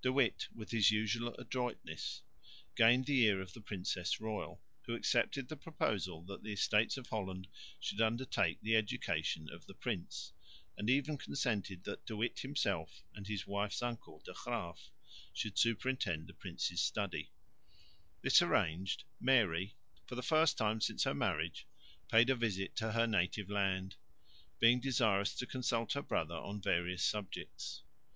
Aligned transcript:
De 0.00 0.12
Witt, 0.12 0.46
with 0.54 0.70
his 0.70 0.92
usual 0.92 1.34
adroitness, 1.40 2.22
gained 2.76 3.04
the 3.06 3.24
ear 3.24 3.40
of 3.40 3.52
the 3.52 3.60
princess 3.60 4.20
royal, 4.20 4.62
who 4.82 4.94
accepted 4.94 5.48
the 5.48 5.56
proposal 5.56 6.22
that 6.22 6.44
the 6.44 6.52
Estates 6.52 6.96
of 6.96 7.08
Holland 7.08 7.48
should 7.80 8.00
undertake 8.00 8.60
the 8.60 8.76
education 8.76 9.50
of 9.50 9.66
the 9.66 9.74
prince, 9.74 10.32
and 10.78 10.88
even 10.88 11.18
consented 11.18 11.82
that 11.82 12.06
De 12.06 12.14
Witt 12.16 12.38
himself 12.38 13.02
and 13.12 13.26
his 13.26 13.44
wife's 13.44 13.82
uncle, 13.82 14.20
De 14.24 14.32
Graef, 14.32 14.90
should 15.32 15.58
superintend 15.58 16.28
the 16.28 16.32
prince's 16.34 16.80
studies. 16.80 17.26
This 18.20 18.40
arranged, 18.40 19.02
Mary, 19.18 19.74
for 20.06 20.14
the 20.14 20.22
first 20.22 20.56
time 20.56 20.80
since 20.80 21.02
her 21.02 21.12
marriage, 21.14 21.66
paid 22.06 22.30
a 22.30 22.36
visit 22.36 22.76
to 22.76 22.92
her 22.92 23.08
native 23.08 23.50
land, 23.50 23.96
being 24.60 24.78
desirous 24.78 25.34
to 25.34 25.44
consult 25.44 25.94
her 25.94 26.02
brother 26.02 26.36
on 26.36 26.60
various 26.62 27.02
subjects. 27.02 27.82